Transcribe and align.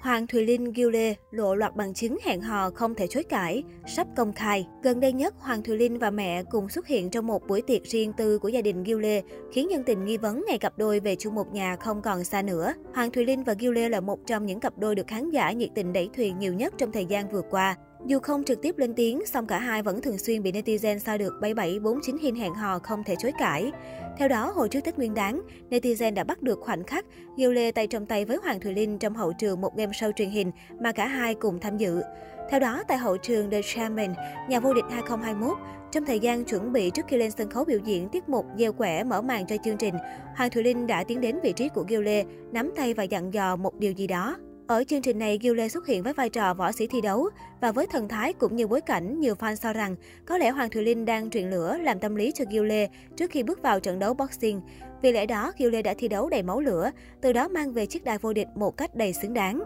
Hoàng 0.00 0.26
Thùy 0.26 0.46
Linh 0.46 0.72
Gilê 0.76 1.14
lộ 1.30 1.54
loạt 1.54 1.76
bằng 1.76 1.94
chứng 1.94 2.18
hẹn 2.24 2.40
hò 2.40 2.70
không 2.70 2.94
thể 2.94 3.06
chối 3.06 3.22
cãi, 3.22 3.62
sắp 3.86 4.06
công 4.16 4.32
khai. 4.32 4.66
Gần 4.82 5.00
đây 5.00 5.12
nhất, 5.12 5.34
Hoàng 5.38 5.62
Thùy 5.62 5.76
Linh 5.76 5.98
và 5.98 6.10
mẹ 6.10 6.42
cùng 6.50 6.68
xuất 6.68 6.86
hiện 6.86 7.10
trong 7.10 7.26
một 7.26 7.46
buổi 7.46 7.62
tiệc 7.62 7.82
riêng 7.84 8.12
tư 8.16 8.38
của 8.38 8.48
gia 8.48 8.62
đình 8.62 8.84
Gilê, 8.84 9.22
khiến 9.52 9.68
nhân 9.68 9.82
tình 9.86 10.04
nghi 10.04 10.16
vấn 10.16 10.44
ngày 10.48 10.58
cặp 10.58 10.78
đôi 10.78 11.00
về 11.00 11.16
chung 11.16 11.34
một 11.34 11.52
nhà 11.52 11.76
không 11.76 12.02
còn 12.02 12.24
xa 12.24 12.42
nữa. 12.42 12.74
Hoàng 12.94 13.10
Thùy 13.10 13.24
Linh 13.24 13.44
và 13.44 13.54
Gilê 13.60 13.88
là 13.88 14.00
một 14.00 14.18
trong 14.26 14.46
những 14.46 14.60
cặp 14.60 14.78
đôi 14.78 14.94
được 14.94 15.06
khán 15.06 15.30
giả 15.30 15.52
nhiệt 15.52 15.70
tình 15.74 15.92
đẩy 15.92 16.10
thuyền 16.16 16.38
nhiều 16.38 16.54
nhất 16.54 16.74
trong 16.78 16.92
thời 16.92 17.06
gian 17.06 17.30
vừa 17.30 17.42
qua. 17.50 17.76
Dù 18.06 18.18
không 18.18 18.44
trực 18.44 18.62
tiếp 18.62 18.78
lên 18.78 18.94
tiếng, 18.94 19.26
song 19.26 19.46
cả 19.46 19.58
hai 19.58 19.82
vẫn 19.82 20.00
thường 20.00 20.18
xuyên 20.18 20.42
bị 20.42 20.52
netizen 20.52 20.98
sao 20.98 21.18
được 21.18 21.34
7749 21.40 22.16
hình 22.18 22.34
hẹn 22.34 22.54
hò 22.54 22.78
không 22.78 23.04
thể 23.04 23.14
chối 23.18 23.32
cãi. 23.38 23.72
Theo 24.18 24.28
đó, 24.28 24.52
hồi 24.54 24.68
trước 24.68 24.80
Tết 24.84 24.98
Nguyên 24.98 25.14
đán, 25.14 25.40
netizen 25.70 26.14
đã 26.14 26.24
bắt 26.24 26.42
được 26.42 26.58
khoảnh 26.60 26.84
khắc 26.84 27.06
Diêu 27.36 27.52
Lê 27.52 27.72
tay 27.72 27.86
trong 27.86 28.06
tay 28.06 28.24
với 28.24 28.38
Hoàng 28.42 28.60
Thùy 28.60 28.72
Linh 28.72 28.98
trong 28.98 29.14
hậu 29.14 29.32
trường 29.32 29.60
một 29.60 29.76
game 29.76 29.92
show 29.92 30.12
truyền 30.12 30.30
hình 30.30 30.50
mà 30.80 30.92
cả 30.92 31.06
hai 31.06 31.34
cùng 31.34 31.60
tham 31.60 31.76
dự. 31.76 32.02
Theo 32.50 32.60
đó, 32.60 32.82
tại 32.88 32.98
hậu 32.98 33.16
trường 33.16 33.50
The 33.50 33.60
Champion, 33.62 34.14
nhà 34.48 34.60
vô 34.60 34.74
địch 34.74 34.84
2021, 34.90 35.58
trong 35.92 36.04
thời 36.04 36.20
gian 36.20 36.44
chuẩn 36.44 36.72
bị 36.72 36.90
trước 36.90 37.06
khi 37.08 37.16
lên 37.16 37.30
sân 37.30 37.50
khấu 37.50 37.64
biểu 37.64 37.78
diễn 37.84 38.08
tiết 38.08 38.28
mục 38.28 38.46
gieo 38.58 38.72
quẻ 38.72 39.04
mở 39.04 39.22
màn 39.22 39.46
cho 39.46 39.56
chương 39.64 39.76
trình, 39.76 39.94
Hoàng 40.36 40.50
Thùy 40.50 40.62
Linh 40.62 40.86
đã 40.86 41.04
tiến 41.04 41.20
đến 41.20 41.38
vị 41.42 41.52
trí 41.52 41.68
của 41.68 41.84
Gil 41.88 42.02
Lê, 42.02 42.24
nắm 42.52 42.70
tay 42.76 42.94
và 42.94 43.02
dặn 43.02 43.34
dò 43.34 43.56
một 43.56 43.74
điều 43.78 43.92
gì 43.92 44.06
đó. 44.06 44.36
Ở 44.68 44.84
chương 44.84 45.02
trình 45.02 45.18
này, 45.18 45.38
Gil 45.42 45.54
Lê 45.54 45.68
xuất 45.68 45.86
hiện 45.86 46.02
với 46.02 46.12
vai 46.12 46.28
trò 46.28 46.54
võ 46.54 46.72
sĩ 46.72 46.86
thi 46.86 47.00
đấu 47.00 47.28
và 47.60 47.72
với 47.72 47.86
thần 47.86 48.08
thái 48.08 48.32
cũng 48.32 48.56
như 48.56 48.66
bối 48.66 48.80
cảnh, 48.80 49.20
nhiều 49.20 49.34
fan 49.34 49.56
cho 49.56 49.72
rằng 49.72 49.96
có 50.26 50.38
lẽ 50.38 50.50
Hoàng 50.50 50.70
Thùy 50.70 50.82
Linh 50.82 51.04
đang 51.04 51.30
truyền 51.30 51.50
lửa 51.50 51.76
làm 51.82 51.98
tâm 51.98 52.16
lý 52.16 52.32
cho 52.34 52.44
Gil 52.50 52.66
Lê 52.66 52.88
trước 53.16 53.30
khi 53.30 53.42
bước 53.42 53.62
vào 53.62 53.80
trận 53.80 53.98
đấu 53.98 54.14
boxing. 54.14 54.60
Vì 55.02 55.12
lẽ 55.12 55.26
đó, 55.26 55.52
Gil 55.58 55.68
Lê 55.68 55.82
đã 55.82 55.94
thi 55.98 56.08
đấu 56.08 56.28
đầy 56.28 56.42
máu 56.42 56.60
lửa, 56.60 56.90
từ 57.20 57.32
đó 57.32 57.48
mang 57.48 57.72
về 57.72 57.86
chiếc 57.86 58.04
đai 58.04 58.18
vô 58.18 58.32
địch 58.32 58.48
một 58.54 58.76
cách 58.76 58.94
đầy 58.94 59.12
xứng 59.12 59.34
đáng. 59.34 59.62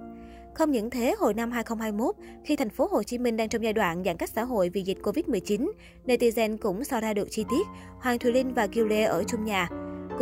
Không 0.54 0.70
những 0.70 0.90
thế, 0.90 1.14
hồi 1.18 1.34
năm 1.34 1.50
2021, 1.50 2.14
khi 2.44 2.56
thành 2.56 2.70
phố 2.70 2.88
Hồ 2.90 3.02
Chí 3.02 3.18
Minh 3.18 3.36
đang 3.36 3.48
trong 3.48 3.64
giai 3.64 3.72
đoạn 3.72 4.02
giãn 4.04 4.16
cách 4.16 4.30
xã 4.34 4.44
hội 4.44 4.68
vì 4.68 4.82
dịch 4.82 4.98
Covid-19, 5.02 5.70
netizen 6.06 6.56
cũng 6.58 6.84
so 6.84 7.00
ra 7.00 7.14
được 7.14 7.28
chi 7.30 7.44
tiết 7.50 7.66
Hoàng 8.00 8.18
Thùy 8.18 8.32
Linh 8.32 8.54
và 8.54 8.66
Gil 8.72 8.86
Lê 8.86 9.02
ở 9.02 9.24
chung 9.26 9.44
nhà. 9.44 9.68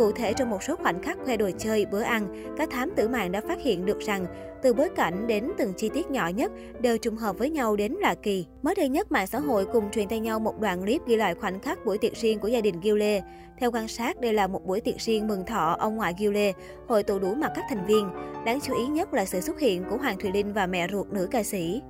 Cụ 0.01 0.11
thể, 0.11 0.33
trong 0.33 0.49
một 0.49 0.63
số 0.63 0.75
khoảnh 0.75 1.01
khắc 1.01 1.17
khoe 1.25 1.37
đồ 1.37 1.49
chơi, 1.57 1.85
bữa 1.85 2.01
ăn, 2.01 2.53
các 2.57 2.69
thám 2.69 2.91
tử 2.95 3.07
mạng 3.07 3.31
đã 3.31 3.41
phát 3.41 3.61
hiện 3.61 3.85
được 3.85 3.99
rằng 3.99 4.25
từ 4.63 4.73
bối 4.73 4.89
cảnh 4.95 5.27
đến 5.27 5.51
từng 5.57 5.73
chi 5.77 5.89
tiết 5.93 6.11
nhỏ 6.11 6.27
nhất 6.27 6.51
đều 6.79 6.97
trùng 6.97 7.15
hợp 7.15 7.37
với 7.37 7.49
nhau 7.49 7.75
đến 7.75 7.93
lạ 7.93 8.15
kỳ. 8.23 8.45
Mới 8.61 8.75
đây 8.75 8.89
nhất, 8.89 9.11
mạng 9.11 9.27
xã 9.27 9.39
hội 9.39 9.65
cùng 9.65 9.91
truyền 9.91 10.07
tay 10.07 10.19
nhau 10.19 10.39
một 10.39 10.59
đoạn 10.59 10.81
clip 10.81 11.01
ghi 11.07 11.15
lại 11.15 11.35
khoảnh 11.35 11.59
khắc 11.59 11.85
buổi 11.85 11.97
tiệc 11.97 12.13
riêng 12.13 12.39
của 12.39 12.47
gia 12.47 12.61
đình 12.61 12.79
Gil 12.81 12.97
Lê. 12.97 13.21
Theo 13.59 13.71
quan 13.71 13.87
sát, 13.87 14.21
đây 14.21 14.33
là 14.33 14.47
một 14.47 14.65
buổi 14.65 14.81
tiệc 14.81 14.97
riêng 14.97 15.27
mừng 15.27 15.45
thọ 15.45 15.75
ông 15.79 15.95
ngoại 15.95 16.13
Gil 16.19 16.31
Lê, 16.31 16.53
hội 16.87 17.03
tụ 17.03 17.19
đủ 17.19 17.33
mặt 17.33 17.51
các 17.55 17.65
thành 17.69 17.85
viên. 17.85 18.09
Đáng 18.45 18.59
chú 18.61 18.75
ý 18.75 18.85
nhất 18.85 19.13
là 19.13 19.25
sự 19.25 19.41
xuất 19.41 19.59
hiện 19.59 19.83
của 19.89 19.97
Hoàng 19.97 20.17
Thùy 20.19 20.31
Linh 20.31 20.53
và 20.53 20.67
mẹ 20.67 20.87
ruột 20.91 21.07
nữ 21.07 21.27
ca 21.31 21.43
sĩ. 21.43 21.81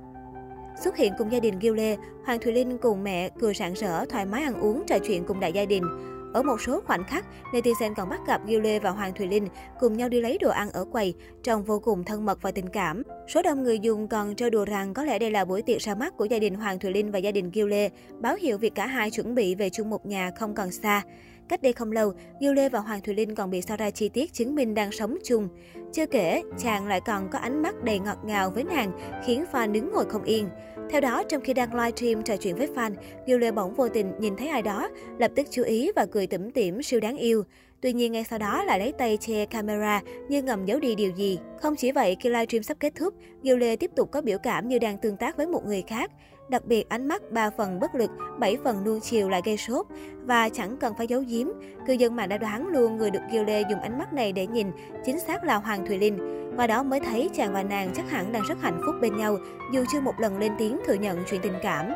Xuất 0.84 0.96
hiện 0.96 1.12
cùng 1.18 1.32
gia 1.32 1.40
đình 1.40 1.58
Gil 1.58 1.74
Lê, 1.74 1.96
Hoàng 2.24 2.38
Thùy 2.40 2.52
Linh 2.52 2.78
cùng 2.78 3.04
mẹ 3.04 3.28
cười 3.40 3.54
rạng 3.54 3.74
rỡ, 3.74 4.04
thoải 4.04 4.26
mái 4.26 4.42
ăn 4.42 4.60
uống, 4.60 4.82
trò 4.86 4.98
chuyện 4.98 5.24
cùng 5.24 5.40
đại 5.40 5.52
gia 5.52 5.64
đình. 5.64 5.84
Ở 6.32 6.42
một 6.42 6.60
số 6.60 6.80
khoảnh 6.86 7.04
khắc, 7.04 7.24
netizen 7.52 7.94
còn 7.94 8.08
bắt 8.08 8.20
gặp 8.26 8.40
Gilê 8.46 8.78
và 8.78 8.90
Hoàng 8.90 9.14
Thùy 9.14 9.26
Linh 9.26 9.48
cùng 9.80 9.96
nhau 9.96 10.08
đi 10.08 10.20
lấy 10.20 10.38
đồ 10.38 10.50
ăn 10.50 10.70
ở 10.70 10.84
quầy, 10.84 11.14
trông 11.42 11.64
vô 11.64 11.78
cùng 11.78 12.04
thân 12.04 12.24
mật 12.24 12.42
và 12.42 12.50
tình 12.50 12.68
cảm. 12.68 13.02
Số 13.28 13.42
đông 13.42 13.62
người 13.62 13.78
dùng 13.78 14.08
còn 14.08 14.36
trêu 14.36 14.50
đùa 14.50 14.64
rằng 14.64 14.94
có 14.94 15.04
lẽ 15.04 15.18
đây 15.18 15.30
là 15.30 15.44
buổi 15.44 15.62
tiệc 15.62 15.78
ra 15.80 15.94
mắt 15.94 16.16
của 16.16 16.24
gia 16.24 16.38
đình 16.38 16.54
Hoàng 16.54 16.78
Thùy 16.78 16.92
Linh 16.92 17.10
và 17.10 17.18
gia 17.18 17.32
đình 17.32 17.50
Gilê, 17.54 17.88
báo 18.20 18.36
hiệu 18.40 18.58
việc 18.58 18.74
cả 18.74 18.86
hai 18.86 19.10
chuẩn 19.10 19.34
bị 19.34 19.54
về 19.54 19.70
chung 19.70 19.90
một 19.90 20.06
nhà 20.06 20.30
không 20.38 20.54
còn 20.54 20.70
xa. 20.70 21.02
Cách 21.48 21.62
đây 21.62 21.72
không 21.72 21.92
lâu, 21.92 22.12
Diêu 22.40 22.52
Lê 22.52 22.68
và 22.68 22.78
Hoàng 22.78 23.00
Thùy 23.00 23.14
Linh 23.14 23.34
còn 23.34 23.50
bị 23.50 23.62
sao 23.62 23.76
ra 23.76 23.90
chi 23.90 24.08
tiết 24.08 24.32
chứng 24.32 24.54
minh 24.54 24.74
đang 24.74 24.92
sống 24.92 25.18
chung. 25.24 25.48
Chưa 25.92 26.06
kể, 26.06 26.42
chàng 26.58 26.86
lại 26.86 27.00
còn 27.00 27.28
có 27.30 27.38
ánh 27.38 27.62
mắt 27.62 27.84
đầy 27.84 27.98
ngọt 27.98 28.18
ngào 28.24 28.50
với 28.50 28.64
nàng, 28.64 28.92
khiến 29.26 29.44
fan 29.52 29.72
đứng 29.72 29.92
ngồi 29.92 30.04
không 30.04 30.24
yên. 30.24 30.48
Theo 30.90 31.00
đó, 31.00 31.22
trong 31.28 31.42
khi 31.42 31.54
đang 31.54 31.74
livestream 31.74 32.22
trò 32.22 32.36
chuyện 32.36 32.56
với 32.56 32.68
fan, 32.74 32.94
Diêu 33.26 33.38
Lê 33.38 33.52
bỗng 33.52 33.74
vô 33.74 33.88
tình 33.88 34.12
nhìn 34.18 34.36
thấy 34.36 34.48
ai 34.48 34.62
đó, 34.62 34.88
lập 35.18 35.30
tức 35.36 35.46
chú 35.50 35.62
ý 35.62 35.90
và 35.96 36.06
cười 36.06 36.26
tủm 36.26 36.50
tỉm 36.50 36.82
siêu 36.82 37.00
đáng 37.00 37.16
yêu. 37.16 37.44
Tuy 37.82 37.92
nhiên 37.92 38.12
ngay 38.12 38.24
sau 38.24 38.38
đó 38.38 38.64
lại 38.64 38.78
lấy 38.78 38.92
tay 38.92 39.16
che 39.16 39.46
camera 39.46 40.00
như 40.28 40.42
ngầm 40.42 40.66
giấu 40.66 40.80
đi 40.80 40.94
điều 40.94 41.10
gì. 41.10 41.38
Không 41.60 41.76
chỉ 41.76 41.92
vậy, 41.92 42.16
khi 42.20 42.28
livestream 42.28 42.62
sắp 42.62 42.76
kết 42.80 42.92
thúc, 42.94 43.14
Diêu 43.42 43.56
Lê 43.56 43.76
tiếp 43.76 43.90
tục 43.96 44.10
có 44.10 44.22
biểu 44.22 44.38
cảm 44.38 44.68
như 44.68 44.78
đang 44.78 44.98
tương 44.98 45.16
tác 45.16 45.36
với 45.36 45.46
một 45.46 45.66
người 45.66 45.82
khác. 45.82 46.10
Đặc 46.48 46.64
biệt 46.64 46.88
ánh 46.88 47.08
mắt 47.08 47.22
3 47.30 47.50
phần 47.50 47.80
bất 47.80 47.94
lực, 47.94 48.10
7 48.38 48.56
phần 48.64 48.84
nuông 48.84 49.00
chiều 49.00 49.28
lại 49.28 49.42
gây 49.44 49.56
sốt 49.56 49.86
và 50.24 50.48
chẳng 50.48 50.76
cần 50.80 50.94
phải 50.98 51.06
giấu 51.06 51.22
giếm. 51.28 51.46
Cư 51.86 51.92
dân 51.92 52.16
mạng 52.16 52.28
đã 52.28 52.38
đoán 52.38 52.68
luôn 52.68 52.96
người 52.96 53.10
được 53.10 53.22
Diêu 53.32 53.44
Lê 53.44 53.62
dùng 53.70 53.80
ánh 53.80 53.98
mắt 53.98 54.12
này 54.12 54.32
để 54.32 54.46
nhìn 54.46 54.66
chính 55.04 55.20
xác 55.20 55.44
là 55.44 55.56
Hoàng 55.56 55.86
Thùy 55.86 55.98
Linh. 55.98 56.18
Qua 56.56 56.66
đó 56.66 56.82
mới 56.82 57.00
thấy 57.00 57.30
chàng 57.34 57.52
và 57.52 57.62
nàng 57.62 57.90
chắc 57.94 58.10
hẳn 58.10 58.32
đang 58.32 58.42
rất 58.48 58.60
hạnh 58.60 58.80
phúc 58.86 58.94
bên 59.00 59.16
nhau, 59.16 59.38
dù 59.72 59.84
chưa 59.92 60.00
một 60.00 60.20
lần 60.20 60.38
lên 60.38 60.52
tiếng 60.58 60.78
thừa 60.86 60.94
nhận 60.94 61.18
chuyện 61.30 61.40
tình 61.42 61.54
cảm. 61.62 61.86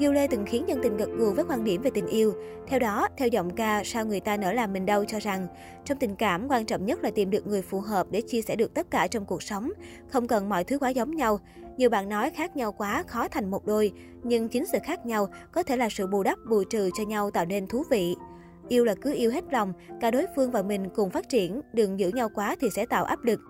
Diêu 0.00 0.12
Lê 0.12 0.26
từng 0.26 0.44
khiến 0.46 0.64
nhân 0.66 0.80
tình 0.82 0.96
gật 0.96 1.08
gù 1.16 1.32
với 1.32 1.44
quan 1.48 1.64
điểm 1.64 1.82
về 1.82 1.90
tình 1.94 2.06
yêu. 2.06 2.34
Theo 2.66 2.78
đó, 2.78 3.08
theo 3.16 3.28
giọng 3.28 3.50
ca 3.50 3.84
Sao 3.84 4.06
người 4.06 4.20
ta 4.20 4.36
nỡ 4.36 4.52
làm 4.52 4.72
mình 4.72 4.86
đau 4.86 5.04
cho 5.04 5.18
rằng, 5.18 5.46
trong 5.84 5.98
tình 5.98 6.16
cảm 6.16 6.48
quan 6.48 6.66
trọng 6.66 6.86
nhất 6.86 7.04
là 7.04 7.10
tìm 7.10 7.30
được 7.30 7.46
người 7.46 7.62
phù 7.62 7.80
hợp 7.80 8.06
để 8.10 8.20
chia 8.20 8.42
sẻ 8.42 8.56
được 8.56 8.74
tất 8.74 8.90
cả 8.90 9.06
trong 9.06 9.24
cuộc 9.24 9.42
sống, 9.42 9.70
không 10.08 10.26
cần 10.26 10.48
mọi 10.48 10.64
thứ 10.64 10.78
quá 10.78 10.88
giống 10.88 11.16
nhau. 11.16 11.40
Nhiều 11.76 11.90
bạn 11.90 12.08
nói 12.08 12.30
khác 12.30 12.56
nhau 12.56 12.72
quá 12.72 13.04
khó 13.06 13.28
thành 13.28 13.50
một 13.50 13.66
đôi, 13.66 13.92
nhưng 14.22 14.48
chính 14.48 14.66
sự 14.66 14.78
khác 14.84 15.06
nhau 15.06 15.28
có 15.52 15.62
thể 15.62 15.76
là 15.76 15.88
sự 15.90 16.06
bù 16.06 16.22
đắp 16.22 16.38
bù 16.50 16.64
trừ 16.64 16.90
cho 16.94 17.04
nhau 17.04 17.30
tạo 17.30 17.44
nên 17.44 17.66
thú 17.66 17.82
vị. 17.90 18.14
Yêu 18.68 18.84
là 18.84 18.94
cứ 18.94 19.14
yêu 19.14 19.30
hết 19.30 19.44
lòng, 19.50 19.72
cả 20.00 20.10
đối 20.10 20.26
phương 20.36 20.50
và 20.50 20.62
mình 20.62 20.88
cùng 20.94 21.10
phát 21.10 21.28
triển, 21.28 21.60
đừng 21.72 21.98
giữ 21.98 22.08
nhau 22.08 22.28
quá 22.34 22.56
thì 22.60 22.68
sẽ 22.70 22.86
tạo 22.86 23.04
áp 23.04 23.24
lực. 23.24 23.40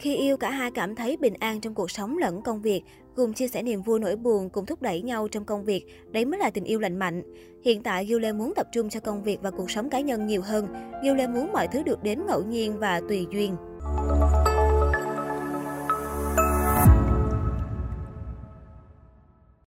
Khi 0.00 0.16
yêu, 0.16 0.36
cả 0.36 0.50
hai 0.50 0.70
cảm 0.70 0.94
thấy 0.94 1.16
bình 1.16 1.34
an 1.40 1.60
trong 1.60 1.74
cuộc 1.74 1.90
sống 1.90 2.18
lẫn 2.18 2.42
công 2.42 2.62
việc, 2.62 2.82
cùng 3.16 3.32
chia 3.32 3.48
sẻ 3.48 3.62
niềm 3.62 3.82
vui 3.82 4.00
nỗi 4.00 4.16
buồn, 4.16 4.50
cùng 4.50 4.66
thúc 4.66 4.82
đẩy 4.82 5.02
nhau 5.02 5.28
trong 5.28 5.44
công 5.44 5.64
việc. 5.64 5.84
Đấy 6.10 6.24
mới 6.24 6.40
là 6.40 6.50
tình 6.50 6.64
yêu 6.64 6.80
lành 6.80 6.98
mạnh. 6.98 7.22
Hiện 7.64 7.82
tại, 7.82 8.06
Gil 8.06 8.18
Lê 8.18 8.32
muốn 8.32 8.52
tập 8.56 8.66
trung 8.72 8.88
cho 8.88 9.00
công 9.00 9.22
việc 9.22 9.42
và 9.42 9.50
cuộc 9.50 9.70
sống 9.70 9.90
cá 9.90 10.00
nhân 10.00 10.26
nhiều 10.26 10.42
hơn. 10.42 10.66
Gil 11.02 11.16
Lê 11.16 11.26
muốn 11.26 11.52
mọi 11.52 11.68
thứ 11.68 11.82
được 11.82 12.02
đến 12.02 12.26
ngẫu 12.26 12.42
nhiên 12.42 12.78
và 12.78 13.00
tùy 13.08 13.26
duyên. 13.32 13.56